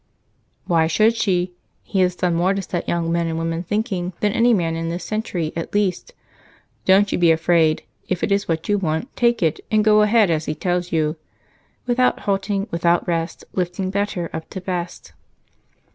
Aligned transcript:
"Why 0.65 0.87
should 0.87 1.15
she? 1.15 1.53
He 1.83 1.99
has 1.99 2.15
done 2.15 2.33
more 2.33 2.55
to 2.55 2.61
set 2.63 2.87
young 2.87 3.11
men 3.11 3.27
and 3.27 3.37
women 3.37 3.61
thinking 3.61 4.13
than 4.19 4.31
any 4.31 4.51
man 4.51 4.75
in 4.75 4.89
this 4.89 5.03
century 5.03 5.53
at 5.55 5.75
least. 5.75 6.15
Don't 6.85 7.11
you 7.11 7.19
be 7.19 7.29
afraid 7.31 7.83
if 8.07 8.23
it 8.23 8.31
is 8.31 8.47
what 8.47 8.67
you 8.67 8.79
want, 8.79 9.15
take 9.15 9.43
it, 9.43 9.59
and 9.69 9.85
go 9.85 10.01
ahead 10.01 10.31
as 10.31 10.45
he 10.45 10.55
tells 10.55 10.91
you 10.91 11.17
"Without 11.85 12.21
halting, 12.21 12.67
without 12.71 13.07
rest, 13.07 13.45
Lifting 13.53 13.91
Better 13.91 14.31
up 14.33 14.49
to 14.49 14.59
Best." 14.59 15.13